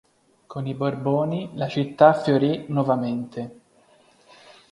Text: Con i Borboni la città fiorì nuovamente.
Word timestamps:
Con 0.47 0.65
i 0.65 0.73
Borboni 0.73 1.51
la 1.53 1.67
città 1.67 2.13
fiorì 2.15 2.65
nuovamente. 2.69 3.59